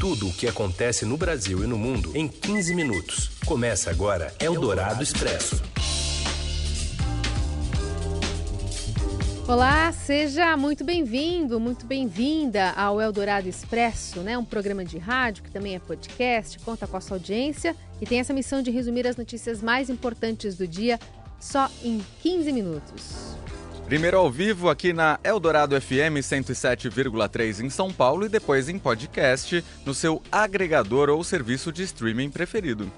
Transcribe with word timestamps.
Tudo 0.00 0.28
o 0.28 0.32
que 0.32 0.48
acontece 0.48 1.04
no 1.04 1.14
Brasil 1.14 1.62
e 1.62 1.66
no 1.66 1.76
mundo 1.76 2.16
em 2.16 2.26
15 2.26 2.74
minutos. 2.74 3.32
Começa 3.44 3.90
agora 3.90 4.32
Eldorado 4.40 5.02
Expresso. 5.02 5.62
Olá, 9.46 9.92
seja 9.92 10.56
muito 10.56 10.84
bem-vindo, 10.84 11.60
muito 11.60 11.84
bem-vinda 11.84 12.70
ao 12.70 12.98
Eldorado 12.98 13.46
Expresso, 13.46 14.20
né? 14.20 14.38
Um 14.38 14.44
programa 14.44 14.86
de 14.86 14.96
rádio 14.96 15.42
que 15.42 15.50
também 15.50 15.74
é 15.74 15.78
podcast, 15.78 16.58
conta 16.60 16.86
com 16.86 16.96
a 16.96 17.00
sua 17.02 17.18
audiência 17.18 17.76
e 18.00 18.06
tem 18.06 18.20
essa 18.20 18.32
missão 18.32 18.62
de 18.62 18.70
resumir 18.70 19.06
as 19.06 19.16
notícias 19.16 19.60
mais 19.60 19.90
importantes 19.90 20.56
do 20.56 20.66
dia 20.66 20.98
só 21.38 21.70
em 21.84 22.02
15 22.22 22.50
minutos. 22.52 23.36
Primeiro 23.90 24.18
ao 24.18 24.30
vivo 24.30 24.70
aqui 24.70 24.92
na 24.92 25.18
Eldorado 25.24 25.74
FM 25.80 26.22
107,3 26.22 27.58
em 27.58 27.68
São 27.68 27.92
Paulo 27.92 28.24
e 28.24 28.28
depois 28.28 28.68
em 28.68 28.78
podcast 28.78 29.64
no 29.84 29.92
seu 29.92 30.22
agregador 30.30 31.08
ou 31.10 31.24
serviço 31.24 31.72
de 31.72 31.82
streaming 31.82 32.30
preferido. 32.30 32.88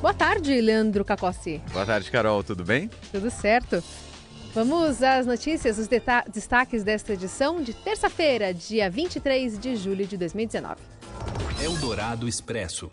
Boa 0.00 0.14
tarde, 0.14 0.60
Leandro 0.60 1.04
Cacossi. 1.04 1.60
Boa 1.72 1.84
tarde, 1.84 2.08
Carol, 2.12 2.44
tudo 2.44 2.62
bem? 2.62 2.88
Tudo 3.10 3.28
certo. 3.28 3.82
Vamos 4.54 5.02
às 5.02 5.26
notícias, 5.26 5.78
os 5.78 5.88
destaques 6.32 6.84
desta 6.84 7.14
edição 7.14 7.60
de 7.60 7.74
terça-feira, 7.74 8.54
dia 8.54 8.88
23 8.88 9.58
de 9.58 9.74
julho 9.74 10.06
de 10.06 10.16
2019. 10.16 10.76
Eldorado 11.60 12.28
Expresso. 12.28 12.88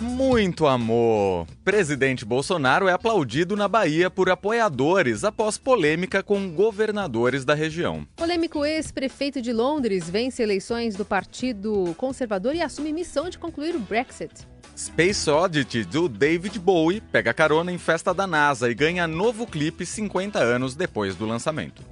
Muito 0.00 0.66
amor! 0.66 1.46
Presidente 1.62 2.24
Bolsonaro 2.24 2.88
é 2.88 2.92
aplaudido 2.92 3.54
na 3.54 3.68
Bahia 3.68 4.08
por 4.08 4.30
apoiadores 4.30 5.24
após 5.24 5.58
polêmica 5.58 6.22
com 6.22 6.50
governadores 6.50 7.44
da 7.44 7.52
região. 7.52 8.06
Polêmico 8.16 8.64
ex-prefeito 8.64 9.42
de 9.42 9.52
Londres 9.52 10.08
vence 10.08 10.42
eleições 10.42 10.96
do 10.96 11.04
Partido 11.04 11.94
Conservador 11.98 12.54
e 12.54 12.62
assume 12.62 12.94
missão 12.94 13.28
de 13.28 13.38
concluir 13.38 13.76
o 13.76 13.78
Brexit. 13.78 14.32
Space 14.74 15.28
Oddity 15.28 15.84
do 15.84 16.08
David 16.08 16.58
Bowie 16.58 17.02
pega 17.02 17.34
carona 17.34 17.70
em 17.70 17.76
festa 17.76 18.14
da 18.14 18.26
NASA 18.26 18.70
e 18.70 18.74
ganha 18.74 19.06
novo 19.06 19.46
clipe 19.46 19.84
50 19.84 20.38
anos 20.38 20.74
depois 20.74 21.14
do 21.14 21.26
lançamento. 21.26 21.82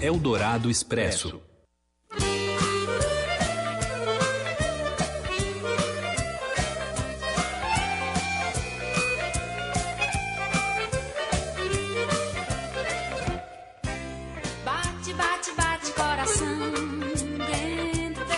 Eldorado 0.00 0.70
Expresso. 0.70 1.42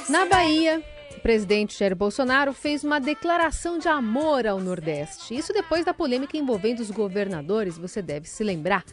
Na 0.09 0.27
Bahia, 0.27 0.83
o 1.17 1.21
presidente 1.21 1.79
Jair 1.79 1.97
Bolsonaro 1.97 2.53
fez 2.53 2.85
uma 2.85 3.01
declaração 3.01 3.79
de 3.79 3.89
amor 3.89 4.47
ao 4.47 4.61
Nordeste. 4.61 5.35
Isso 5.35 5.53
depois 5.53 5.85
da 5.85 5.93
polêmica 5.93 6.37
envolvendo 6.37 6.81
os 6.81 6.91
governadores, 6.91 7.77
você 7.77 8.01
deve 8.01 8.29
se 8.29 8.45
lembrar. 8.45 8.85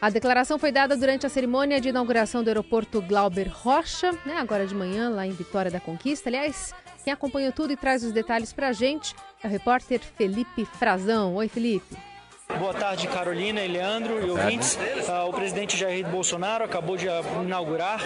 A 0.00 0.10
declaração 0.10 0.58
foi 0.58 0.72
dada 0.72 0.96
durante 0.96 1.26
a 1.26 1.28
cerimônia 1.28 1.80
de 1.80 1.88
inauguração 1.90 2.42
do 2.42 2.48
aeroporto 2.48 3.00
Glauber 3.00 3.48
Rocha, 3.48 4.12
né, 4.26 4.36
agora 4.36 4.66
de 4.66 4.74
manhã, 4.74 5.10
lá 5.10 5.26
em 5.26 5.30
Vitória 5.30 5.70
da 5.70 5.80
Conquista. 5.80 6.28
Aliás, 6.28 6.74
quem 7.04 7.12
acompanhou 7.12 7.52
tudo 7.52 7.72
e 7.72 7.76
traz 7.76 8.02
os 8.02 8.12
detalhes 8.12 8.52
para 8.52 8.68
a 8.68 8.72
gente 8.72 9.14
é 9.42 9.46
o 9.46 9.50
repórter 9.50 10.00
Felipe 10.00 10.64
Frazão. 10.64 11.34
Oi, 11.36 11.48
Felipe. 11.48 12.13
Boa 12.58 12.72
tarde, 12.72 13.08
Carolina 13.08 13.60
e 13.62 13.68
Leandro 13.68 14.24
e 14.24 14.30
ouvintes. 14.30 14.76
Uh, 14.76 15.28
o 15.28 15.32
presidente 15.32 15.76
Jair 15.76 16.06
Bolsonaro 16.06 16.64
acabou 16.64 16.96
de 16.96 17.06
inaugurar 17.42 18.00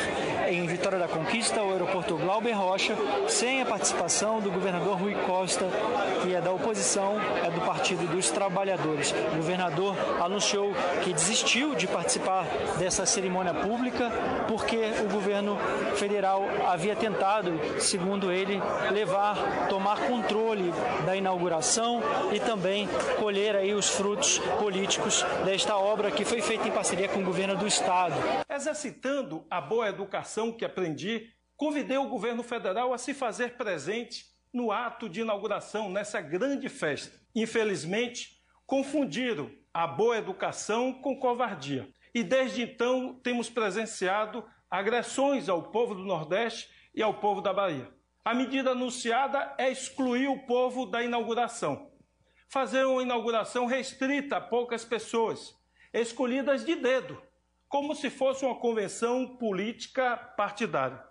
em 0.49 0.67
Vitória 0.67 0.99
da 0.99 1.07
Conquista 1.07 1.63
o 1.63 1.73
aeroporto 1.73 2.17
Glauber 2.17 2.53
Rocha, 2.53 2.97
sem 3.29 3.61
a 3.63 3.67
participação 3.67 4.41
do 4.41 4.51
governador 4.51 4.99
Rui 4.99 5.15
Costa, 5.27 5.67
que 6.23 6.35
é 6.35 6.41
da 6.41 6.51
oposição, 6.51 7.17
é 7.45 7.51
do 7.51 7.61
Partido 7.61 8.07
dos 8.07 8.31
Trabalhadores. 8.31 9.15
O 9.33 9.37
governador 9.37 9.95
anunciou 10.21 10.73
que 11.05 11.13
desistiu 11.13 11.75
de 11.75 11.87
participar 11.87 12.47
dessa 12.79 13.05
cerimônia 13.05 13.55
pública 13.55 14.11
porque 14.49 14.93
o 15.05 15.13
governo 15.13 15.59
federal 15.97 16.45
havia 16.67 16.97
tentado, 16.97 17.61
segundo 17.79 18.33
ele, 18.33 18.61
levar, 18.91 19.67
tomar 19.69 20.01
controle 20.07 20.73
da 21.05 21.15
inauguração 21.15 22.03
e 22.33 22.41
também 22.41 22.89
colher 23.19 23.55
aí 23.55 23.75
os 23.75 23.89
frutos 23.89 24.38
políticos 24.59 25.23
desta 25.45 25.77
obra 25.77 26.11
que 26.11 26.25
foi 26.25 26.41
feita 26.41 26.67
em 26.67 26.73
parceria 26.73 27.09
com 27.09 27.21
o 27.21 27.25
governo 27.25 27.57
do 27.57 27.67
estado. 27.67 28.15
Exercitando 28.49 29.47
a 29.51 29.61
boa 29.61 29.89
educação 29.89 30.53
que 30.53 30.65
aprendi, 30.65 31.31
convidei 31.57 31.97
o 31.97 32.09
governo 32.09 32.43
federal 32.43 32.93
a 32.93 32.99
se 32.99 33.15
fazer 33.15 33.57
presente 33.57 34.25
no 34.53 34.73
ato 34.73 35.09
de 35.09 35.21
inauguração 35.21 35.91
nessa 35.91 36.21
grande 36.21 36.69
festa. 36.69 37.19
Infelizmente, 37.35 38.39
confundiram 38.67 39.51
a 39.73 39.87
boa 39.87 40.19
educação 40.19 40.93
com 40.93 41.19
covardia. 41.19 41.89
E 42.15 42.23
desde 42.23 42.63
então 42.63 43.21
temos 43.23 43.49
presenciado 43.49 44.45
agressões 44.71 45.49
ao 45.49 45.71
povo 45.71 45.95
do 45.95 46.05
Nordeste 46.05 46.69
e 46.95 47.03
ao 47.03 47.15
povo 47.15 47.41
da 47.41 47.53
Bahia. 47.53 47.89
A 48.25 48.35
medida 48.35 48.73
anunciada 48.73 49.55
é 49.57 49.71
excluir 49.71 50.29
o 50.29 50.47
povo 50.47 50.85
da 50.85 51.03
inauguração 51.03 51.88
fazer 52.49 52.85
uma 52.87 53.03
inauguração 53.03 53.67
restrita 53.67 54.37
a 54.37 54.41
poucas 54.41 54.85
pessoas, 54.85 55.55
escolhidas 55.93 56.65
de 56.65 56.75
dedo, 56.77 57.21
como 57.69 57.95
se 57.95 58.09
fosse 58.09 58.45
uma 58.45 58.55
convenção 58.55 59.37
política 59.37 60.17
partidária. 60.37 61.05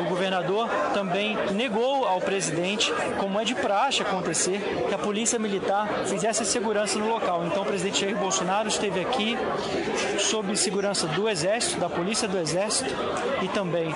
O 0.00 0.08
governador 0.08 0.68
também 0.94 1.36
negou 1.52 2.04
ao 2.04 2.20
presidente, 2.20 2.92
como 3.18 3.40
é 3.40 3.44
de 3.44 3.54
praxe 3.54 4.02
acontecer, 4.02 4.60
que 4.88 4.94
a 4.94 4.98
polícia 4.98 5.38
militar 5.38 5.88
fizesse 6.06 6.44
segurança 6.44 6.98
no 6.98 7.08
local. 7.08 7.44
Então 7.46 7.62
o 7.62 7.66
presidente 7.66 8.02
Jair 8.02 8.16
Bolsonaro 8.16 8.68
esteve 8.68 9.00
aqui 9.00 9.36
sob 10.20 10.56
segurança 10.56 11.08
do 11.08 11.28
Exército, 11.28 11.80
da 11.80 11.88
Polícia 11.88 12.28
do 12.28 12.38
Exército 12.38 12.90
e 13.42 13.48
também 13.48 13.92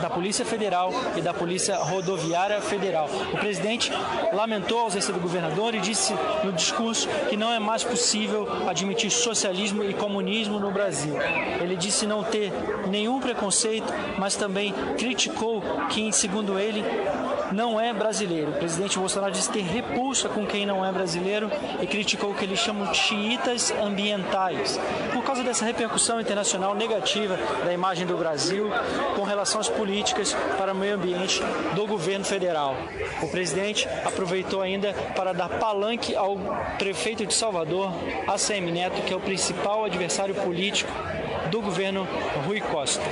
da 0.00 0.10
Polícia 0.10 0.44
Federal 0.44 0.92
e 1.16 1.20
da 1.20 1.32
Polícia 1.32 1.76
Rodoviária 1.76 2.60
Federal. 2.60 3.08
O 3.32 3.38
presidente 3.38 3.92
lamentou 4.32 4.80
a 4.80 4.82
ausência 4.82 5.12
do 5.12 5.20
governador 5.20 5.74
e 5.74 5.80
disse 5.80 6.12
no 6.44 6.52
discurso 6.52 7.08
que 7.28 7.36
não 7.36 7.52
é 7.52 7.58
mais 7.58 7.84
possível 7.84 8.48
admitir 8.68 9.10
socialismo 9.10 9.82
e 9.84 9.94
comunismo 9.94 10.58
no 10.58 10.70
Brasil. 10.70 11.14
Ele 11.60 11.76
disse 11.76 12.06
não 12.06 12.22
ter 12.22 12.52
nenhum 12.88 13.20
preconceito, 13.20 13.92
mas 14.18 14.36
também 14.36 14.72
criticou 14.96 15.62
que, 15.90 16.12
segundo 16.12 16.58
ele, 16.58 16.84
não 17.52 17.80
é 17.80 17.92
brasileiro. 17.92 18.50
O 18.50 18.54
presidente 18.54 18.98
Bolsonaro 18.98 19.32
disse 19.32 19.50
ter 19.50 19.62
repulsa 19.62 20.28
com 20.28 20.46
quem 20.46 20.66
não 20.66 20.84
é 20.84 20.92
brasileiro 20.92 21.50
e 21.80 21.86
criticou 21.86 22.30
o 22.30 22.34
que 22.34 22.44
eles 22.44 22.58
chamam 22.58 22.90
de 22.90 22.96
xiitas 22.96 23.72
ambientais, 23.72 24.78
por 25.12 25.22
causa 25.24 25.42
dessa 25.42 25.64
repercussão 25.64 26.20
internacional 26.20 26.74
negativa 26.74 27.38
da 27.64 27.72
imagem 27.72 28.06
do 28.06 28.16
Brasil 28.16 28.70
com 29.14 29.22
relação 29.22 29.60
às 29.60 29.68
políticas 29.68 30.34
para 30.58 30.72
o 30.72 30.76
meio 30.76 30.94
ambiente 30.94 31.40
do 31.74 31.86
governo 31.86 32.24
federal. 32.24 32.76
O 33.22 33.28
presidente 33.28 33.88
aproveitou 34.04 34.62
ainda 34.62 34.92
para 35.14 35.32
dar 35.32 35.48
palanque 35.48 36.14
ao 36.14 36.36
prefeito 36.78 37.26
de 37.26 37.34
Salvador, 37.34 37.90
ACM 38.26 38.70
Neto, 38.72 39.02
que 39.02 39.12
é 39.12 39.16
o 39.16 39.20
principal 39.20 39.84
adversário 39.84 40.34
político 40.34 40.90
do 41.50 41.60
governo 41.60 42.06
Rui 42.46 42.60
Costa. 42.60 43.02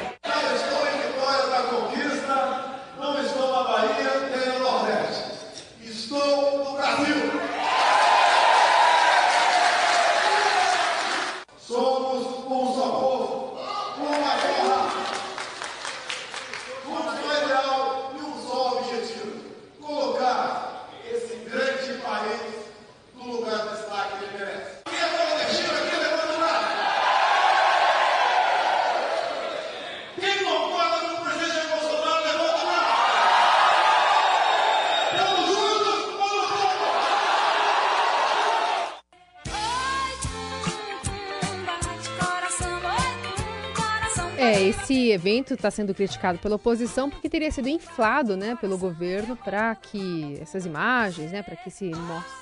Evento 45.14 45.54
está 45.54 45.70
sendo 45.70 45.94
criticado 45.94 46.38
pela 46.38 46.56
oposição 46.56 47.08
porque 47.08 47.28
teria 47.28 47.50
sido 47.50 47.68
inflado, 47.68 48.36
né, 48.36 48.56
pelo 48.60 48.76
governo 48.76 49.36
para 49.36 49.74
que 49.74 50.38
essas 50.40 50.66
imagens, 50.66 51.32
né, 51.32 51.42
para 51.42 51.56
que 51.56 51.68
essa 51.68 51.84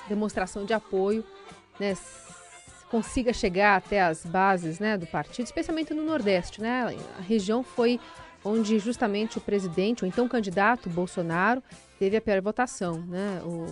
demonstração 0.08 0.64
de 0.64 0.72
apoio, 0.72 1.24
né, 1.78 1.96
consiga 2.90 3.32
chegar 3.32 3.76
até 3.76 4.02
as 4.02 4.24
bases, 4.26 4.78
né, 4.78 4.98
do 4.98 5.06
partido, 5.06 5.46
especialmente 5.46 5.94
no 5.94 6.02
Nordeste, 6.02 6.60
né? 6.60 6.94
A 7.18 7.22
região 7.22 7.62
foi 7.62 7.98
onde 8.44 8.78
justamente 8.78 9.38
o 9.38 9.40
presidente, 9.40 10.04
ou 10.04 10.08
então 10.08 10.28
candidato 10.28 10.90
Bolsonaro, 10.90 11.62
teve 11.98 12.16
a 12.16 12.20
pior 12.20 12.40
votação. 12.40 12.98
Né? 13.06 13.40
O 13.44 13.66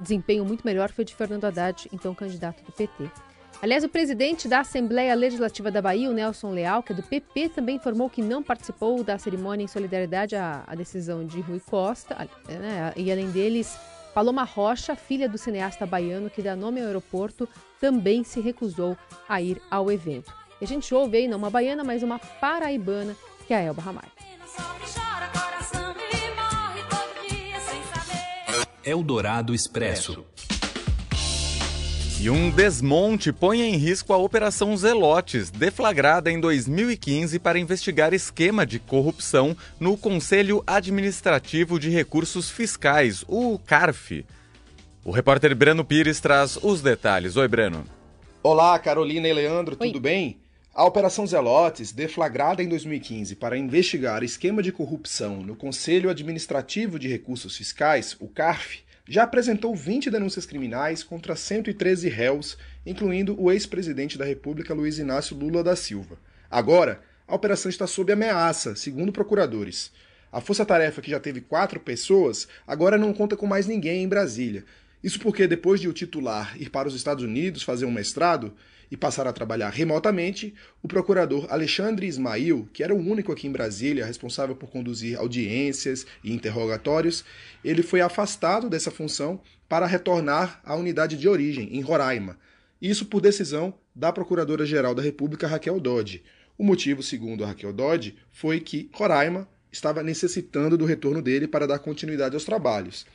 desempenho 0.00 0.44
muito 0.44 0.64
melhor 0.64 0.90
foi 0.90 1.04
de 1.04 1.14
Fernando 1.14 1.44
Haddad, 1.44 1.88
então 1.92 2.14
candidato 2.14 2.62
do 2.64 2.72
PT. 2.72 3.10
Aliás, 3.62 3.82
o 3.82 3.88
presidente 3.88 4.46
da 4.46 4.60
Assembleia 4.60 5.14
Legislativa 5.14 5.70
da 5.70 5.80
Bahia, 5.80 6.10
o 6.10 6.12
Nelson 6.12 6.50
Leal, 6.50 6.82
que 6.82 6.92
é 6.92 6.96
do 6.96 7.02
PP, 7.02 7.48
também 7.48 7.76
informou 7.76 8.10
que 8.10 8.20
não 8.20 8.42
participou 8.42 9.02
da 9.02 9.18
cerimônia 9.18 9.64
em 9.64 9.68
solidariedade 9.68 10.36
à, 10.36 10.62
à 10.66 10.74
decisão 10.74 11.26
de 11.26 11.40
Rui 11.40 11.60
Costa. 11.60 12.28
Né? 12.48 12.92
E 12.96 13.10
além 13.10 13.30
deles, 13.30 13.76
Paloma 14.14 14.44
Rocha, 14.44 14.94
filha 14.94 15.28
do 15.28 15.38
cineasta 15.38 15.86
baiano 15.86 16.28
que 16.28 16.42
dá 16.42 16.54
nome 16.54 16.80
ao 16.80 16.86
aeroporto, 16.86 17.48
também 17.80 18.24
se 18.24 18.40
recusou 18.40 18.96
a 19.28 19.40
ir 19.40 19.60
ao 19.70 19.90
evento. 19.90 20.32
E 20.60 20.64
a 20.64 20.68
gente 20.68 20.94
ouve 20.94 21.16
aí, 21.16 21.28
não 21.28 21.38
uma 21.38 21.50
baiana, 21.50 21.82
mas 21.82 22.02
uma 22.02 22.18
paraibana, 22.18 23.16
que 23.46 23.54
é 23.54 23.56
a 23.56 23.60
Elba 23.60 23.82
Ramalho. 23.82 24.12
Eldorado 28.84 29.54
Expresso. 29.54 30.24
E 32.18 32.30
um 32.30 32.50
desmonte 32.50 33.30
põe 33.30 33.60
em 33.60 33.76
risco 33.76 34.10
a 34.10 34.16
Operação 34.16 34.74
Zelotes, 34.74 35.50
deflagrada 35.50 36.32
em 36.32 36.40
2015 36.40 37.38
para 37.38 37.58
investigar 37.58 38.14
esquema 38.14 38.64
de 38.64 38.78
corrupção 38.78 39.54
no 39.78 39.98
Conselho 39.98 40.64
Administrativo 40.66 41.78
de 41.78 41.90
Recursos 41.90 42.48
Fiscais, 42.48 43.22
o 43.28 43.58
CARF. 43.58 44.24
O 45.04 45.10
repórter 45.10 45.54
Breno 45.54 45.84
Pires 45.84 46.18
traz 46.18 46.58
os 46.62 46.80
detalhes. 46.80 47.36
Oi, 47.36 47.46
Breno. 47.46 47.84
Olá, 48.42 48.78
Carolina 48.78 49.28
e 49.28 49.34
Leandro, 49.34 49.76
Oi. 49.78 49.88
tudo 49.88 50.00
bem? 50.00 50.38
A 50.74 50.84
Operação 50.84 51.26
Zelotes, 51.26 51.92
deflagrada 51.92 52.62
em 52.62 52.68
2015 52.68 53.36
para 53.36 53.58
investigar 53.58 54.22
esquema 54.22 54.62
de 54.62 54.72
corrupção 54.72 55.42
no 55.42 55.54
Conselho 55.54 56.08
Administrativo 56.08 56.98
de 56.98 57.08
Recursos 57.08 57.56
Fiscais, 57.56 58.16
o 58.18 58.26
CARF, 58.26 58.85
já 59.08 59.22
apresentou 59.22 59.74
20 59.74 60.10
denúncias 60.10 60.44
criminais 60.44 61.02
contra 61.02 61.36
113 61.36 62.08
réus, 62.08 62.58
incluindo 62.84 63.40
o 63.40 63.52
ex-presidente 63.52 64.18
da 64.18 64.24
República 64.24 64.74
Luiz 64.74 64.98
Inácio 64.98 65.36
Lula 65.36 65.62
da 65.62 65.76
Silva. 65.76 66.18
Agora, 66.50 67.00
a 67.28 67.34
operação 67.34 67.68
está 67.68 67.86
sob 67.86 68.12
ameaça, 68.12 68.74
segundo 68.74 69.12
procuradores. 69.12 69.92
A 70.32 70.40
força-tarefa, 70.40 71.00
que 71.00 71.10
já 71.10 71.20
teve 71.20 71.40
quatro 71.40 71.78
pessoas, 71.78 72.48
agora 72.66 72.98
não 72.98 73.12
conta 73.12 73.36
com 73.36 73.46
mais 73.46 73.66
ninguém 73.66 74.02
em 74.02 74.08
Brasília. 74.08 74.64
Isso 75.02 75.20
porque, 75.20 75.46
depois 75.46 75.80
de 75.80 75.88
o 75.88 75.92
titular 75.92 76.56
ir 76.60 76.70
para 76.70 76.88
os 76.88 76.94
Estados 76.94 77.22
Unidos 77.22 77.62
fazer 77.62 77.84
um 77.84 77.92
mestrado, 77.92 78.52
e 78.90 78.96
passar 78.96 79.26
a 79.26 79.32
trabalhar 79.32 79.70
remotamente, 79.70 80.54
o 80.82 80.88
procurador 80.88 81.46
Alexandre 81.50 82.06
Ismail, 82.06 82.68
que 82.72 82.82
era 82.82 82.94
o 82.94 82.98
único 82.98 83.32
aqui 83.32 83.46
em 83.46 83.52
Brasília 83.52 84.06
responsável 84.06 84.54
por 84.54 84.68
conduzir 84.68 85.18
audiências 85.18 86.06
e 86.22 86.32
interrogatórios, 86.32 87.24
ele 87.64 87.82
foi 87.82 88.00
afastado 88.00 88.70
dessa 88.70 88.90
função 88.90 89.40
para 89.68 89.86
retornar 89.86 90.60
à 90.64 90.74
unidade 90.74 91.16
de 91.16 91.28
origem, 91.28 91.76
em 91.76 91.80
Roraima. 91.80 92.38
Isso 92.80 93.06
por 93.06 93.20
decisão 93.20 93.74
da 93.94 94.12
Procuradora-Geral 94.12 94.94
da 94.94 95.02
República, 95.02 95.46
Raquel 95.46 95.80
Dodge. 95.80 96.22
O 96.58 96.64
motivo, 96.64 97.02
segundo 97.02 97.44
a 97.44 97.48
Raquel 97.48 97.72
Dodge, 97.72 98.16
foi 98.30 98.60
que 98.60 98.88
Roraima 98.92 99.48
estava 99.70 100.02
necessitando 100.02 100.76
do 100.76 100.84
retorno 100.84 101.20
dele 101.20 101.46
para 101.46 101.66
dar 101.66 101.78
continuidade 101.78 102.34
aos 102.34 102.44
trabalhos. 102.44 103.06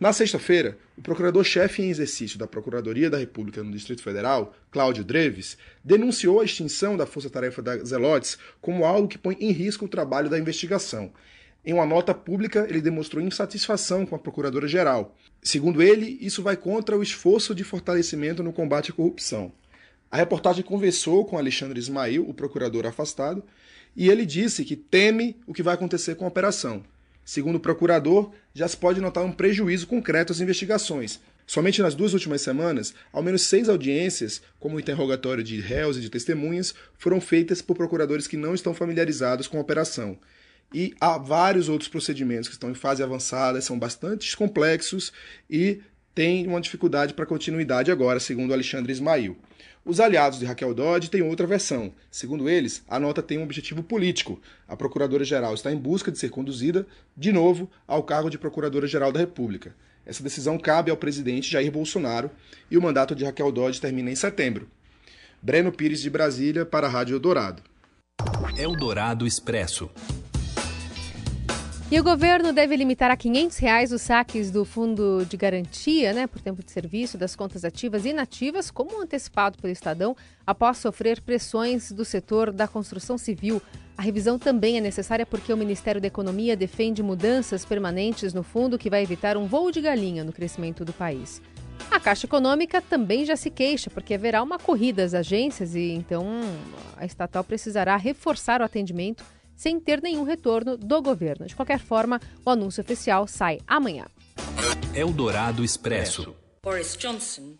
Na 0.00 0.14
sexta-feira, 0.14 0.78
o 0.96 1.02
procurador-chefe 1.02 1.82
em 1.82 1.90
exercício 1.90 2.38
da 2.38 2.46
Procuradoria 2.46 3.10
da 3.10 3.18
República 3.18 3.62
no 3.62 3.70
Distrito 3.70 4.02
Federal, 4.02 4.54
Cláudio 4.70 5.04
Dreves, 5.04 5.58
denunciou 5.84 6.40
a 6.40 6.44
extinção 6.46 6.96
da 6.96 7.04
Força 7.04 7.28
Tarefa 7.28 7.60
da 7.60 7.76
Zelotes 7.84 8.38
como 8.62 8.86
algo 8.86 9.06
que 9.06 9.18
põe 9.18 9.36
em 9.38 9.52
risco 9.52 9.84
o 9.84 9.88
trabalho 9.88 10.30
da 10.30 10.38
investigação. 10.38 11.12
Em 11.62 11.74
uma 11.74 11.84
nota 11.84 12.14
pública, 12.14 12.66
ele 12.66 12.80
demonstrou 12.80 13.22
insatisfação 13.22 14.06
com 14.06 14.16
a 14.16 14.18
Procuradora-Geral. 14.18 15.14
Segundo 15.42 15.82
ele, 15.82 16.16
isso 16.22 16.42
vai 16.42 16.56
contra 16.56 16.96
o 16.96 17.02
esforço 17.02 17.54
de 17.54 17.62
fortalecimento 17.62 18.42
no 18.42 18.54
combate 18.54 18.92
à 18.92 18.94
corrupção. 18.94 19.52
A 20.10 20.16
reportagem 20.16 20.64
conversou 20.64 21.26
com 21.26 21.36
Alexandre 21.36 21.78
Ismail, 21.78 22.26
o 22.26 22.32
procurador 22.32 22.86
afastado, 22.86 23.44
e 23.94 24.08
ele 24.08 24.24
disse 24.24 24.64
que 24.64 24.76
teme 24.76 25.36
o 25.46 25.52
que 25.52 25.62
vai 25.62 25.74
acontecer 25.74 26.14
com 26.14 26.24
a 26.24 26.28
operação. 26.28 26.82
Segundo 27.30 27.54
o 27.54 27.60
procurador, 27.60 28.32
já 28.52 28.66
se 28.66 28.76
pode 28.76 29.00
notar 29.00 29.24
um 29.24 29.30
prejuízo 29.30 29.86
concreto 29.86 30.32
às 30.32 30.40
investigações. 30.40 31.20
Somente 31.46 31.80
nas 31.80 31.94
duas 31.94 32.12
últimas 32.12 32.40
semanas, 32.40 32.92
ao 33.12 33.22
menos 33.22 33.42
seis 33.42 33.68
audiências, 33.68 34.42
como 34.58 34.74
o 34.74 34.80
interrogatório 34.80 35.44
de 35.44 35.60
réus 35.60 35.96
e 35.96 36.00
de 36.00 36.10
testemunhas, 36.10 36.74
foram 36.98 37.20
feitas 37.20 37.62
por 37.62 37.76
procuradores 37.76 38.26
que 38.26 38.36
não 38.36 38.52
estão 38.52 38.74
familiarizados 38.74 39.46
com 39.46 39.58
a 39.58 39.60
operação. 39.60 40.18
E 40.74 40.92
há 41.00 41.18
vários 41.18 41.68
outros 41.68 41.88
procedimentos 41.88 42.48
que 42.48 42.54
estão 42.54 42.68
em 42.68 42.74
fase 42.74 43.00
avançada, 43.00 43.60
são 43.60 43.78
bastante 43.78 44.36
complexos 44.36 45.12
e 45.48 45.80
têm 46.14 46.46
uma 46.46 46.60
dificuldade 46.60 47.14
para 47.14 47.26
continuidade 47.26 47.90
agora, 47.90 48.20
segundo 48.20 48.52
Alexandre 48.52 48.92
Ismail. 48.92 49.36
Os 49.84 49.98
aliados 49.98 50.38
de 50.38 50.44
Raquel 50.44 50.74
Dodge 50.74 51.08
têm 51.08 51.22
outra 51.22 51.46
versão. 51.46 51.92
Segundo 52.10 52.48
eles, 52.48 52.84
a 52.86 53.00
nota 53.00 53.22
tem 53.22 53.38
um 53.38 53.42
objetivo 53.42 53.82
político. 53.82 54.40
A 54.68 54.76
Procuradora-Geral 54.76 55.54
está 55.54 55.72
em 55.72 55.76
busca 55.76 56.12
de 56.12 56.18
ser 56.18 56.28
conduzida, 56.28 56.86
de 57.16 57.32
novo, 57.32 57.70
ao 57.86 58.02
cargo 58.02 58.28
de 58.28 58.38
Procuradora-Geral 58.38 59.10
da 59.10 59.20
República. 59.20 59.74
Essa 60.04 60.22
decisão 60.22 60.58
cabe 60.58 60.90
ao 60.90 60.96
presidente 60.96 61.50
Jair 61.50 61.72
Bolsonaro 61.72 62.30
e 62.70 62.76
o 62.76 62.82
mandato 62.82 63.14
de 63.14 63.24
Raquel 63.24 63.50
Dodge 63.50 63.80
termina 63.80 64.10
em 64.10 64.16
setembro. 64.16 64.68
Breno 65.40 65.72
Pires 65.72 66.02
de 66.02 66.10
Brasília 66.10 66.66
para 66.66 66.86
a 66.86 66.90
Rádio 66.90 67.14
Eldorado. 67.14 67.62
Eldorado 68.58 69.26
Expresso. 69.26 69.90
E 71.92 71.98
o 71.98 72.04
governo 72.04 72.52
deve 72.52 72.76
limitar 72.76 73.10
a 73.10 73.16
500 73.16 73.58
reais 73.58 73.90
os 73.90 74.00
saques 74.02 74.48
do 74.52 74.64
Fundo 74.64 75.26
de 75.28 75.36
Garantia 75.36 76.12
né, 76.12 76.28
por 76.28 76.40
tempo 76.40 76.62
de 76.62 76.70
serviço 76.70 77.18
das 77.18 77.34
contas 77.34 77.64
ativas 77.64 78.04
e 78.04 78.10
inativas, 78.10 78.70
como 78.70 79.02
antecipado 79.02 79.58
pelo 79.58 79.72
Estadão, 79.72 80.16
após 80.46 80.78
sofrer 80.78 81.20
pressões 81.20 81.90
do 81.90 82.04
setor 82.04 82.52
da 82.52 82.68
construção 82.68 83.18
civil. 83.18 83.60
A 83.98 84.02
revisão 84.02 84.38
também 84.38 84.78
é 84.78 84.80
necessária 84.80 85.26
porque 85.26 85.52
o 85.52 85.56
Ministério 85.56 86.00
da 86.00 86.06
Economia 86.06 86.56
defende 86.56 87.02
mudanças 87.02 87.64
permanentes 87.64 88.32
no 88.32 88.44
fundo 88.44 88.78
que 88.78 88.88
vai 88.88 89.02
evitar 89.02 89.36
um 89.36 89.48
voo 89.48 89.72
de 89.72 89.80
galinha 89.80 90.22
no 90.22 90.32
crescimento 90.32 90.84
do 90.84 90.92
país. 90.92 91.42
A 91.90 91.98
Caixa 91.98 92.24
Econômica 92.24 92.80
também 92.80 93.24
já 93.24 93.34
se 93.34 93.50
queixa, 93.50 93.90
porque 93.90 94.14
haverá 94.14 94.44
uma 94.44 94.60
corrida 94.60 95.02
às 95.02 95.12
agências 95.12 95.74
e 95.74 95.90
então 95.90 96.24
a 96.96 97.04
estatal 97.04 97.42
precisará 97.42 97.96
reforçar 97.96 98.60
o 98.60 98.64
atendimento 98.64 99.24
sem 99.60 99.78
ter 99.78 100.00
nenhum 100.00 100.24
retorno 100.24 100.78
do 100.78 101.02
governo. 101.02 101.46
De 101.46 101.54
qualquer 101.54 101.78
forma, 101.78 102.18
o 102.46 102.50
anúncio 102.50 102.80
oficial 102.80 103.28
sai 103.28 103.60
amanhã. 103.66 104.06
Eldorado 104.94 105.62
Expresso. 105.62 106.34
Boris 106.62 106.96
Johnson, 106.96 107.58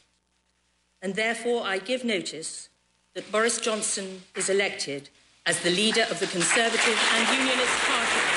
And 1.02 1.14
therefore 1.14 1.66
I 1.66 1.80
give 1.80 2.06
notice 2.06 2.70
that 3.14 3.28
Boris 3.32 3.60
Johnson 3.60 4.22
is 4.36 4.48
elected 4.48 5.10
as 5.44 5.58
the 5.62 5.70
leader 5.70 6.06
of 6.08 6.20
the 6.20 6.28
Conservative 6.28 6.96
and 7.12 7.28
Unionist 7.36 7.74
Party. 7.88 8.35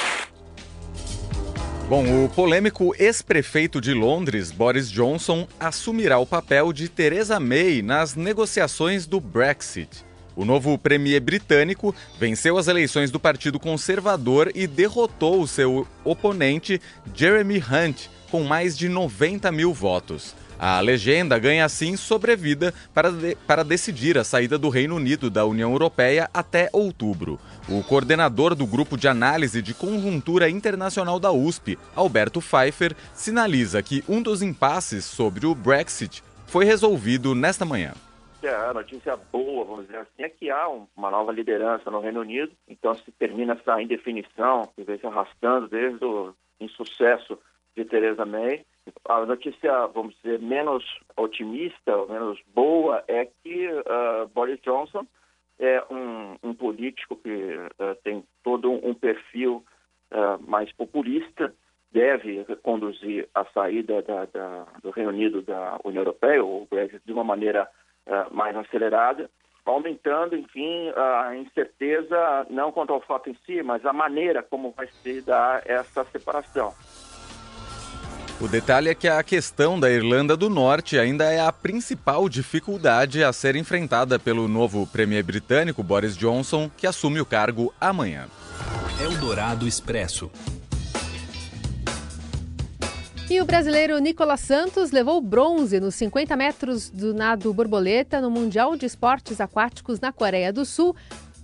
Bom, 1.90 2.24
o 2.24 2.30
polêmico 2.30 2.94
ex-prefeito 3.00 3.82
de 3.82 3.96
Londres, 3.96 4.52
Boris 4.52 4.92
Johnson, 4.92 5.48
assumirá 5.60 6.20
o 6.20 6.26
papel 6.26 6.72
de 6.72 6.88
Theresa 6.88 7.40
May 7.40 7.82
nas 7.82 8.14
negociações 8.14 9.08
do 9.08 9.20
Brexit. 9.20 10.06
O 10.36 10.46
novo 10.46 10.78
premier 10.78 11.20
britânico 11.20 11.96
venceu 12.20 12.60
as 12.60 12.68
eleições 12.68 13.10
do 13.10 13.20
Partido 13.20 13.60
Conservador 13.60 14.52
e 14.54 14.68
derrotou 14.68 15.42
o 15.42 15.48
seu 15.48 15.88
oponente, 16.04 16.80
Jeremy 17.16 17.58
Hunt, 17.58 18.06
com 18.30 18.44
mais 18.44 18.78
de 18.78 18.88
90 18.88 19.52
mil 19.52 19.74
votos. 19.74 20.36
A 20.60 20.82
legenda 20.82 21.40
ganha 21.40 21.64
assim 21.64 21.96
sobrevida 21.96 22.74
para, 22.94 23.10
de, 23.10 23.36
para 23.48 23.64
decidir 23.64 24.18
a 24.18 24.26
saída 24.26 24.58
do 24.58 24.68
Reino 24.68 24.98
Unido 24.98 25.30
da 25.30 25.46
União 25.46 25.72
Europeia 25.72 26.30
até 26.34 26.70
outubro. 26.74 27.40
O 27.70 27.82
coordenador 27.82 28.54
do 28.54 28.68
Grupo 28.68 28.98
de 28.98 29.08
Análise 29.08 29.62
de 29.62 29.74
Conjuntura 29.74 30.50
Internacional 30.50 31.18
da 31.18 31.32
USP, 31.32 31.80
Alberto 31.96 32.42
Pfeiffer, 32.42 32.94
sinaliza 33.14 33.82
que 33.82 34.04
um 34.10 34.22
dos 34.22 34.42
impasses 34.42 35.06
sobre 35.06 35.46
o 35.46 35.56
Brexit 35.56 36.22
foi 36.46 36.66
resolvido 36.66 37.34
nesta 37.34 37.64
manhã. 37.64 37.94
É, 38.44 38.54
a 38.54 38.74
notícia 38.74 39.18
boa, 39.32 39.64
vamos 39.66 39.86
dizer 39.86 39.98
assim, 39.98 40.24
é 40.24 40.30
que 40.30 40.50
há 40.50 40.68
uma 40.68 41.12
nova 41.12 41.32
liderança 41.32 41.90
no 41.92 42.00
Reino 42.00 42.22
Unido, 42.22 42.52
então 42.68 42.94
se 42.96 43.12
termina 43.14 43.54
essa 43.54 43.82
indefinição 43.82 44.70
que 44.76 44.84
vem 44.84 44.98
se 44.98 45.06
arrastando 45.06 45.68
desde 45.68 46.04
o 46.04 46.34
insucesso 46.60 47.38
de 47.76 47.86
Theresa 47.86 48.26
May 48.26 48.66
a 49.06 49.26
notícia, 49.26 49.88
vamos 49.88 50.16
dizer, 50.16 50.40
menos 50.40 50.84
otimista, 51.16 52.06
menos 52.08 52.40
boa, 52.54 53.04
é 53.08 53.26
que 53.26 53.68
uh, 53.68 54.28
Boris 54.34 54.60
Johnson 54.62 55.06
é 55.60 55.84
um, 55.92 56.36
um 56.44 56.54
político 56.54 57.16
que 57.18 57.30
uh, 57.30 57.96
tem 58.04 58.24
todo 58.44 58.72
um, 58.72 58.94
perfil 58.94 59.64
uh, 60.12 60.42
mais 60.50 60.72
populista, 60.74 61.54
deve 61.92 62.46
conduzir 62.64 63.28
a 63.34 63.46
saída 63.46 64.02
da, 64.02 64.26
da, 64.26 64.66
do 64.82 64.92
Reino 64.92 65.10
Unido 65.10 65.42
da 65.42 65.80
União 65.84 66.02
Europeia, 66.02 66.44
ou 66.44 66.68
Brexit, 66.70 67.02
de 67.04 67.12
uma 67.12 67.24
maneira 67.24 67.68
mais 68.32 68.56
acelerada, 68.56 69.30
aumentando, 69.64 70.36
enfim, 70.36 70.92
a 70.96 71.36
incerteza, 71.36 72.48
não 72.50 72.72
quanto 72.72 72.92
ao 72.92 73.02
fato 73.02 73.30
em 73.30 73.36
si, 73.46 73.62
mas 73.62 73.86
a 73.86 73.94
maneira 73.94 74.42
como 74.42 74.72
vai 74.72 74.88
se 74.88 75.22
dar 75.22 75.62
essa 75.68 76.04
separação. 76.06 76.74
O 78.42 78.48
detalhe 78.48 78.88
é 78.88 78.96
que 78.96 79.08
a 79.10 79.22
questão 79.22 79.78
da 79.78 79.92
Irlanda 79.92 80.38
do 80.38 80.50
Norte 80.50 80.98
ainda 80.98 81.26
é 81.26 81.42
a 81.42 81.52
principal 81.52 82.30
dificuldade 82.30 83.22
a 83.22 83.34
ser 83.34 83.58
enfrentada 83.58 84.18
pelo 84.18 84.48
novo 84.48 84.88
premier 84.88 85.24
britânico 85.24 85.84
Boris 85.84 86.16
Johnson, 86.16 86.72
que 86.78 86.88
assume 86.88 87.20
o 87.20 87.26
cargo 87.26 87.74
amanhã. 87.82 88.28
Eldorado 89.02 89.68
Expresso. 89.68 90.32
E 93.30 93.42
o 93.42 93.46
brasileiro 93.46 94.00
Nicolas 94.00 94.40
Santos 94.40 94.92
levou 94.92 95.20
bronze 95.20 95.78
nos 95.82 95.96
50 95.96 96.36
metros 96.38 96.90
do 96.90 97.14
nado 97.14 97.54
borboleta 97.54 98.22
no 98.22 98.32
Mundial 98.32 98.78
de 98.78 98.86
Esportes 98.86 99.42
Aquáticos 99.42 100.00
na 100.00 100.14
Coreia 100.14 100.54
do 100.54 100.64
Sul. 100.64 100.96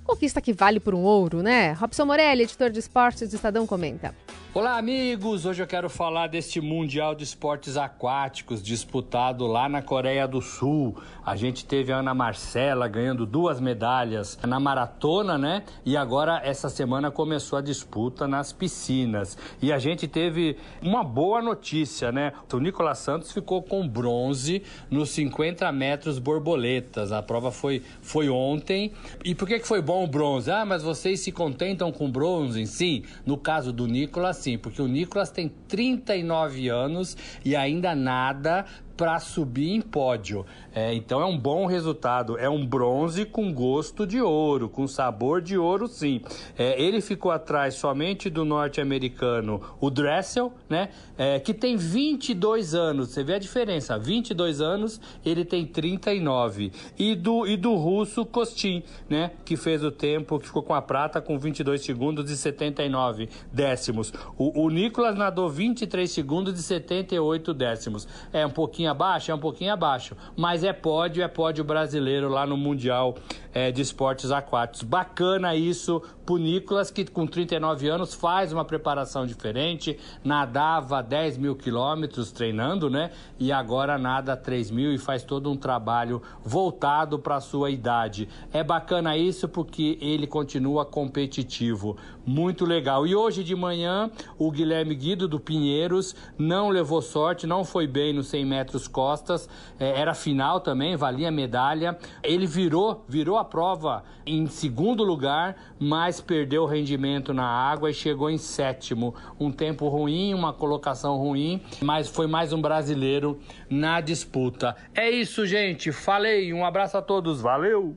Conquista 0.06 0.40
que 0.40 0.54
vale 0.54 0.80
por 0.80 0.96
um 0.96 1.04
ouro, 1.04 1.44
né? 1.44 1.74
Robson 1.74 2.06
Morelli, 2.06 2.44
editor 2.44 2.70
de 2.70 2.80
esportes 2.80 3.30
do 3.30 3.36
Estadão, 3.36 3.68
comenta. 3.68 4.16
Olá, 4.58 4.78
amigos! 4.78 5.46
Hoje 5.46 5.62
eu 5.62 5.68
quero 5.68 5.90
falar 5.90 6.28
deste 6.28 6.62
Mundial 6.62 7.14
de 7.14 7.26
Esportes 7.26 7.76
Aquáticos 7.76 8.64
disputado 8.64 9.46
lá 9.46 9.68
na 9.68 9.82
Coreia 9.82 10.26
do 10.26 10.42
Sul. 10.42 10.96
A 11.26 11.36
gente 11.36 11.66
teve 11.66 11.92
a 11.92 11.98
Ana 11.98 12.14
Marcela 12.14 12.88
ganhando 12.88 13.26
duas 13.26 13.60
medalhas 13.60 14.40
na 14.48 14.58
maratona, 14.58 15.38
né? 15.38 15.66
E 15.86 15.98
agora, 15.98 16.40
essa 16.42 16.70
semana, 16.70 17.12
começou 17.12 17.60
a 17.60 17.62
disputa 17.62 18.30
nas 18.30 18.54
piscinas. 18.54 19.38
E 19.62 19.74
a 19.74 19.78
gente 19.78 20.08
teve 20.08 20.56
uma 20.82 21.04
boa 21.04 21.42
notícia, 21.42 22.10
né? 22.10 22.32
O 22.54 22.58
Nicolas 22.58 23.00
Santos 23.00 23.34
ficou 23.34 23.62
com 23.62 23.86
bronze 23.86 24.64
nos 24.90 25.10
50 25.10 25.70
metros 25.74 26.18
borboletas. 26.18 27.12
A 27.12 27.22
prova 27.22 27.52
foi, 27.52 27.84
foi 28.02 28.30
ontem. 28.30 28.94
E 29.22 29.36
por 29.36 29.50
que, 29.50 29.60
que 29.60 29.68
foi 29.68 29.82
bom 29.82 30.06
o 30.06 30.08
bronze? 30.08 30.50
Ah, 30.50 30.64
mas 30.64 30.82
vocês 30.82 31.20
se 31.20 31.34
contentam 31.34 31.92
com 31.92 32.10
bronze? 32.10 32.66
Sim, 32.66 33.04
no 33.26 33.38
caso 33.38 33.74
do 33.74 33.86
Nicolas, 33.86 34.45
sim, 34.46 34.58
porque 34.60 34.80
o 34.80 34.88
Nicolas 34.88 35.32
tem 35.32 35.50
39 35.68 36.70
anos 36.70 37.18
e 37.44 37.56
ainda 37.56 37.96
nada 37.96 38.66
para 38.96 39.20
subir 39.20 39.72
em 39.72 39.82
pódio. 39.82 40.46
É, 40.74 40.94
então 40.94 41.22
é 41.22 41.26
um 41.26 41.38
bom 41.38 41.66
resultado. 41.66 42.38
É 42.38 42.50
um 42.50 42.66
bronze 42.66 43.26
com 43.26 43.54
gosto 43.54 44.06
de 44.06 44.22
ouro, 44.22 44.70
com 44.70 44.88
sabor 44.88 45.42
de 45.42 45.58
ouro, 45.58 45.88
sim. 45.88 46.22
É, 46.58 46.82
ele 46.82 47.02
ficou 47.02 47.32
atrás 47.32 47.76
somente 47.76 48.30
do 48.30 48.44
norte-americano, 48.44 49.62
o 49.80 49.90
Dressel, 49.90 50.52
né? 50.70 50.90
É, 51.18 51.40
que 51.40 51.54
tem 51.54 51.78
22 51.78 52.76
anos. 52.76 53.10
Você 53.10 53.24
vê 53.24 53.36
a 53.36 53.40
diferença? 53.40 53.98
22 53.98 54.62
anos, 54.62 55.00
ele 55.26 55.46
tem 55.46 55.66
39. 55.66 56.72
E 56.98 57.16
do, 57.16 57.48
e 57.48 57.56
do 57.58 57.76
russo 57.76 58.26
Kostin, 58.26 58.84
né? 59.10 59.32
Que 59.44 59.56
fez 59.56 59.84
o 59.84 59.92
tempo, 59.92 60.40
que 60.40 60.48
ficou 60.48 60.64
com 60.64 60.74
a 60.74 60.82
prata 60.82 61.22
com 61.22 61.38
22 61.38 61.82
segundos 61.82 62.30
e 62.30 62.38
79 62.38 63.30
décimos. 63.52 64.14
O, 64.38 64.66
o 64.66 64.70
Nicolas 64.70 65.16
nadou 65.16 65.50
23 65.50 66.10
segundos 66.10 66.60
e 66.60 66.64
78 66.64 67.54
décimos. 67.54 68.08
É 68.32 68.46
um 68.46 68.50
pouquinho 68.50 68.85
abaixo? 68.92 69.32
É 69.32 69.36
um 69.36 69.40
pouquinho 69.40 69.74
abaixo. 69.74 70.16
Mas 70.36 70.64
é 70.64 70.74
pódio, 70.74 71.24
é 71.24 71.28
pódio 71.28 71.64
brasileiro 71.64 72.30
lá 72.30 72.46
no 72.46 72.58
Mundial 72.58 73.16
é, 73.54 73.72
de 73.72 73.82
Esportes 73.82 74.32
Aquáticos. 74.32 74.84
Bacana 74.84 75.56
isso 75.56 76.02
pro 76.26 76.38
Nicolas, 76.38 76.92
que 76.92 77.06
com 77.06 77.26
39 77.26 77.88
anos 77.88 78.14
faz 78.14 78.52
uma 78.52 78.66
preparação 78.66 79.26
diferente, 79.26 79.98
nadava 80.24 81.02
10 81.02 81.38
mil 81.38 81.56
quilômetros 81.56 82.32
treinando, 82.32 82.90
né? 82.90 83.12
E 83.40 83.52
agora 83.52 83.98
nada 83.98 84.36
3 84.36 84.72
mil 84.72 84.92
e 84.92 84.98
faz 84.98 85.24
todo 85.24 85.50
um 85.52 85.56
trabalho 85.56 86.22
voltado 86.44 87.20
para 87.20 87.40
sua 87.40 87.70
idade. 87.70 88.28
É 88.52 88.64
bacana 88.64 89.16
isso 89.16 89.48
porque 89.48 89.98
ele 90.02 90.28
continua 90.28 90.86
competitivo. 90.86 91.96
Muito 92.26 92.66
legal. 92.66 93.06
E 93.06 93.16
hoje 93.16 93.44
de 93.44 93.56
manhã, 93.56 94.10
o 94.38 94.52
Guilherme 94.52 94.96
Guido 94.96 95.28
do 95.28 95.40
Pinheiros 95.40 96.16
não 96.38 96.70
levou 96.70 97.02
sorte, 97.02 97.46
não 97.46 97.64
foi 97.64 97.86
bem 97.86 98.14
nos 98.14 98.28
100 98.28 98.46
metros 98.46 98.75
costas, 98.88 99.50
é, 99.80 100.00
era 100.00 100.14
final 100.14 100.60
também, 100.60 100.96
valia 100.96 101.32
medalha. 101.32 101.98
Ele 102.24 102.46
virou, 102.46 103.04
virou 103.08 103.38
a 103.38 103.46
prova 103.46 104.04
em 104.26 104.48
segundo 104.48 105.04
lugar, 105.04 105.56
mas 105.80 106.20
perdeu 106.20 106.64
o 106.64 106.68
rendimento 106.68 107.34
na 107.34 107.46
água 107.46 107.90
e 107.90 107.94
chegou 107.94 108.30
em 108.30 108.38
sétimo. 108.38 109.16
Um 109.40 109.52
tempo 109.52 109.88
ruim, 109.88 110.34
uma 110.34 110.54
colocação 110.54 111.18
ruim, 111.18 111.62
mas 111.82 112.08
foi 112.08 112.28
mais 112.28 112.52
um 112.52 112.62
brasileiro 112.62 113.40
na 113.70 114.02
disputa. 114.02 114.76
É 114.94 115.10
isso, 115.10 115.46
gente. 115.46 115.92
Falei. 115.92 116.54
Um 116.54 116.66
abraço 116.66 116.98
a 116.98 117.02
todos. 117.02 117.42
Valeu! 117.42 117.96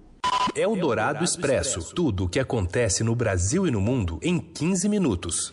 Eldorado 0.55 1.25
Expresso. 1.25 1.95
Tudo 1.95 2.25
o 2.25 2.29
que 2.29 2.41
acontece 2.41 3.05
no 3.05 3.15
Brasil 3.15 3.67
e 3.67 3.71
no 3.71 3.81
mundo 3.81 4.19
em 4.23 4.39
15 4.39 4.89
minutos. 4.89 5.53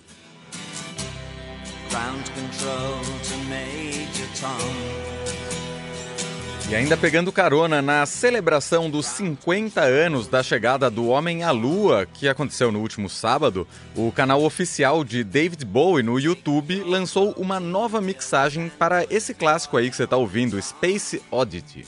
Ground 1.90 2.28
control 2.30 3.00
to 3.24 3.38
Major 3.48 4.28
Tom. 4.42 5.15
E 6.68 6.74
ainda 6.74 6.98
pegando 6.98 7.32
carona 7.32 7.80
na 7.80 8.08
celebração 8.08 8.90
dos 8.90 9.06
50 9.06 9.82
anos 9.82 10.28
da 10.28 10.42
chegada 10.42 10.90
do 10.90 11.08
Homem 11.08 11.44
à 11.44 11.52
Lua, 11.52 12.08
que 12.12 12.28
aconteceu 12.28 12.72
no 12.72 12.80
último 12.80 13.08
sábado, 13.08 13.68
o 13.96 14.12
canal 14.12 14.44
oficial 14.44 15.04
de 15.04 15.24
David 15.24 15.64
Bowie 15.64 16.02
no 16.02 16.20
YouTube 16.20 16.82
lançou 16.82 17.36
uma 17.38 17.60
nova 17.60 18.02
mixagem 18.02 18.72
para 18.80 19.06
esse 19.12 19.36
clássico 19.36 19.78
aí 19.78 19.92
que 19.92 19.96
você 19.96 20.06
está 20.06 20.18
ouvindo, 20.18 20.60
Space 20.60 21.22
Oddity. 21.30 21.86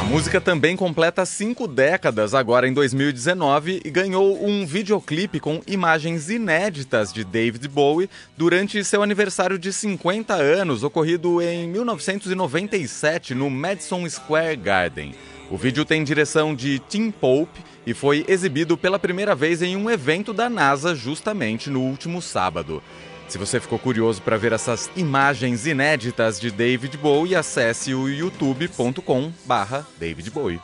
A 0.00 0.04
música 0.04 0.38
também 0.40 0.76
completa 0.76 1.24
cinco 1.24 1.66
décadas 1.66 2.34
agora 2.34 2.68
em 2.68 2.74
2019 2.74 3.80
e 3.84 3.90
ganhou 3.90 4.44
um 4.44 4.66
videoclipe 4.66 5.40
com 5.40 5.62
imagens 5.66 6.28
inéditas 6.28 7.12
de 7.12 7.24
David 7.24 7.66
Bowie 7.68 8.10
durante 8.36 8.84
seu 8.84 9.02
aniversário 9.02 9.58
de 9.58 9.72
50 9.72 10.34
anos, 10.34 10.84
ocorrido 10.84 11.40
em 11.40 11.66
1997 11.68 13.34
no 13.34 13.48
Madison 13.48 14.06
Square 14.08 14.56
Garden. 14.56 15.14
O 15.50 15.56
vídeo 15.56 15.84
tem 15.84 16.04
direção 16.04 16.54
de 16.54 16.80
Tim 16.80 17.10
Pope 17.10 17.64
e 17.86 17.94
foi 17.94 18.24
exibido 18.28 18.76
pela 18.76 18.98
primeira 18.98 19.34
vez 19.34 19.62
em 19.62 19.76
um 19.76 19.88
evento 19.88 20.32
da 20.32 20.50
NASA 20.50 20.94
justamente 20.94 21.70
no 21.70 21.80
último 21.80 22.20
sábado. 22.20 22.82
Se 23.28 23.38
você 23.38 23.58
ficou 23.58 23.78
curioso 23.78 24.22
para 24.22 24.36
ver 24.36 24.52
essas 24.52 24.90
imagens 24.96 25.66
inéditas 25.66 26.40
de 26.40 26.50
David 26.50 26.96
Bowie, 26.96 27.34
acesse 27.34 27.92
o 27.92 28.08
youtube.com/barra 28.08 29.86
David 29.98 30.30
Bowie. 30.30 30.60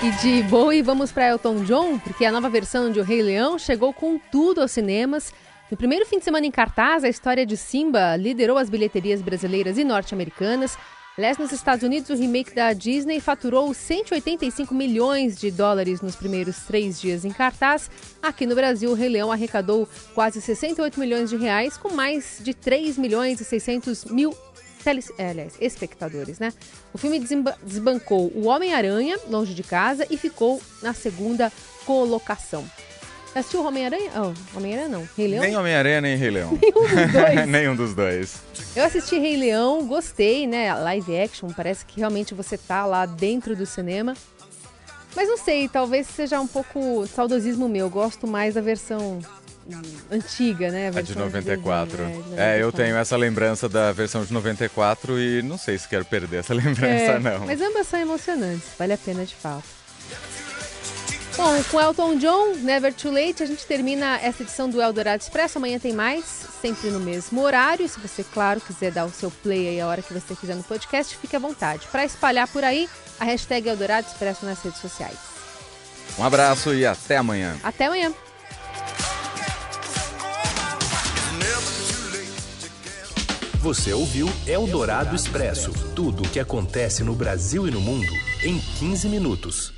E 0.00 0.10
de 0.22 0.42
Bowie 0.44 0.82
vamos 0.82 1.10
para 1.10 1.28
Elton 1.28 1.64
John, 1.64 1.98
porque 1.98 2.24
a 2.24 2.32
nova 2.32 2.48
versão 2.48 2.90
de 2.90 3.00
O 3.00 3.02
Rei 3.02 3.20
Leão 3.22 3.58
chegou 3.58 3.92
com 3.92 4.18
tudo 4.30 4.60
aos 4.60 4.70
cinemas. 4.70 5.32
No 5.70 5.76
primeiro 5.76 6.06
fim 6.06 6.18
de 6.18 6.24
semana 6.24 6.46
em 6.46 6.50
cartaz, 6.50 7.04
a 7.04 7.08
história 7.08 7.44
de 7.44 7.56
Simba 7.56 8.16
liderou 8.16 8.58
as 8.58 8.70
bilheterias 8.70 9.20
brasileiras 9.20 9.76
e 9.76 9.84
norte-americanas. 9.84 10.78
Aliás, 11.18 11.36
nos 11.36 11.50
Estados 11.50 11.82
Unidos, 11.82 12.10
o 12.10 12.14
remake 12.14 12.54
da 12.54 12.72
Disney 12.72 13.18
faturou 13.18 13.74
185 13.74 14.72
milhões 14.72 15.36
de 15.36 15.50
dólares 15.50 16.00
nos 16.00 16.14
primeiros 16.14 16.58
três 16.58 17.00
dias 17.00 17.24
em 17.24 17.30
cartaz. 17.30 17.90
Aqui 18.22 18.46
no 18.46 18.54
Brasil, 18.54 18.88
o 18.88 18.94
Rei 18.94 19.08
Leão 19.08 19.32
arrecadou 19.32 19.88
quase 20.14 20.40
68 20.40 21.00
milhões 21.00 21.28
de 21.28 21.36
reais, 21.36 21.76
com 21.76 21.88
mais 21.88 22.38
de 22.40 22.54
3 22.54 22.96
milhões 22.96 23.40
e 23.40 23.44
600 23.44 24.04
mil 24.04 24.32
teles, 24.84 25.10
é, 25.18 25.30
aliás, 25.30 25.54
espectadores, 25.60 26.38
né? 26.38 26.52
O 26.94 26.98
filme 26.98 27.18
desbancou 27.64 28.30
o 28.32 28.46
Homem-Aranha, 28.46 29.18
Longe 29.28 29.54
de 29.54 29.64
Casa, 29.64 30.06
e 30.08 30.16
ficou 30.16 30.62
na 30.80 30.94
segunda 30.94 31.52
colocação. 31.84 32.64
Assistiu 33.38 33.64
Homem-Aranha? 33.64 34.10
Oh, 34.16 34.56
Homem-Aranha 34.56 34.88
não. 34.88 35.08
Rei 35.16 35.28
Leão? 35.28 35.42
Nem 35.42 35.56
Homem-Aranha, 35.56 36.00
nem 36.00 36.16
Rei 36.16 36.30
Leão. 36.30 36.58
Nenhum 37.48 37.76
dos 37.76 37.94
dois. 37.94 38.42
Eu 38.74 38.84
assisti 38.84 39.18
Rei 39.18 39.36
Leão, 39.36 39.86
gostei, 39.86 40.46
né? 40.46 40.74
Live 40.74 41.16
action, 41.16 41.48
parece 41.50 41.84
que 41.84 41.98
realmente 42.00 42.34
você 42.34 42.58
tá 42.58 42.84
lá 42.84 43.06
dentro 43.06 43.54
do 43.54 43.64
cinema. 43.66 44.14
Mas 45.14 45.28
não 45.28 45.36
sei, 45.36 45.68
talvez 45.68 46.06
seja 46.06 46.40
um 46.40 46.46
pouco 46.46 47.06
saudosismo 47.06 47.68
meu. 47.68 47.86
Eu 47.86 47.90
gosto 47.90 48.26
mais 48.26 48.54
da 48.54 48.60
versão 48.60 49.20
antiga, 50.10 50.70
né? 50.70 50.90
A, 50.94 50.98
a 50.98 51.02
de 51.02 51.16
94. 51.16 51.96
De 51.96 51.96
desenho, 51.96 52.24
é, 52.38 52.58
é, 52.58 52.62
eu 52.62 52.72
tenho 52.72 52.96
essa 52.96 53.16
lembrança 53.16 53.68
da 53.68 53.92
versão 53.92 54.24
de 54.24 54.32
94 54.32 55.18
e 55.18 55.42
não 55.42 55.58
sei 55.58 55.78
se 55.78 55.88
quero 55.88 56.04
perder 56.04 56.38
essa 56.38 56.54
lembrança, 56.54 56.86
é, 56.86 57.18
não. 57.18 57.46
Mas 57.46 57.60
ambas 57.60 57.86
são 57.86 58.00
emocionantes, 58.00 58.68
vale 58.78 58.92
a 58.92 58.98
pena 58.98 59.24
de 59.24 59.34
fato. 59.34 59.64
Bom, 61.38 61.62
com 61.70 61.80
Elton 61.80 62.16
John, 62.16 62.56
Never 62.56 62.92
Too 62.92 63.12
Late, 63.12 63.44
a 63.44 63.46
gente 63.46 63.64
termina 63.64 64.18
essa 64.20 64.42
edição 64.42 64.68
do 64.68 64.82
Eldorado 64.82 65.22
Expresso. 65.22 65.58
Amanhã 65.58 65.78
tem 65.78 65.92
mais, 65.92 66.24
sempre 66.60 66.90
no 66.90 66.98
mesmo 66.98 67.40
horário. 67.40 67.88
Se 67.88 68.00
você, 68.00 68.24
claro, 68.24 68.60
quiser 68.60 68.90
dar 68.90 69.04
o 69.04 69.10
seu 69.10 69.30
play 69.30 69.68
aí 69.68 69.80
a 69.80 69.86
hora 69.86 70.02
que 70.02 70.12
você 70.12 70.34
quiser 70.34 70.56
no 70.56 70.64
podcast, 70.64 71.16
fique 71.16 71.36
à 71.36 71.38
vontade. 71.38 71.86
Para 71.92 72.04
espalhar 72.04 72.48
por 72.48 72.64
aí, 72.64 72.88
a 73.20 73.24
hashtag 73.24 73.68
Eldorado 73.68 74.08
Expresso 74.08 74.44
nas 74.44 74.60
redes 74.60 74.80
sociais. 74.80 75.16
Um 76.18 76.24
abraço 76.24 76.74
e 76.74 76.84
até 76.84 77.18
amanhã. 77.18 77.56
Até 77.62 77.86
amanhã. 77.86 78.12
Você 83.60 83.92
ouviu 83.92 84.28
Eldorado 84.44 85.14
Expresso 85.14 85.70
tudo 85.94 86.24
o 86.24 86.28
que 86.28 86.40
acontece 86.40 87.04
no 87.04 87.14
Brasil 87.14 87.68
e 87.68 87.70
no 87.70 87.80
mundo 87.80 88.12
em 88.42 88.58
15 88.58 89.08
minutos. 89.08 89.72